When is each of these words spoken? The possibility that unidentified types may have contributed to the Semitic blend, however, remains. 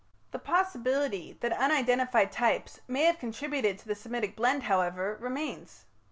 The 0.31 0.39
possibility 0.39 1.37
that 1.41 1.51
unidentified 1.53 2.31
types 2.31 2.79
may 2.87 3.03
have 3.03 3.19
contributed 3.19 3.77
to 3.77 3.87
the 3.87 3.93
Semitic 3.93 4.35
blend, 4.35 4.63
however, 4.63 5.15
remains. 5.21 5.85